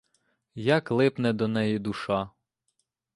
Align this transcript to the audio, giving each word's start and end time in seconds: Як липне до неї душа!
Як 0.55 0.91
липне 0.91 1.33
до 1.33 1.47
неї 1.47 1.79
душа! 1.79 2.29